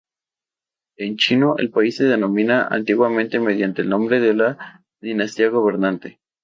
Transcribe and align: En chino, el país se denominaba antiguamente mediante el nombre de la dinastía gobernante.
En 0.97 1.15
chino, 1.17 1.57
el 1.59 1.69
país 1.69 1.97
se 1.97 2.05
denominaba 2.05 2.69
antiguamente 2.71 3.37
mediante 3.37 3.83
el 3.83 3.89
nombre 3.89 4.19
de 4.19 4.33
la 4.33 4.83
dinastía 4.99 5.49
gobernante. 5.49 6.19